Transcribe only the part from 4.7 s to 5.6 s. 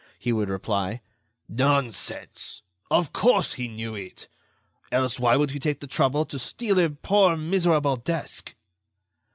else why would he